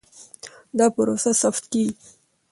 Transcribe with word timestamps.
دا 0.77 0.85
پروسه 0.95 1.31
ثبت 1.41 1.63
کېږي. 1.71 1.95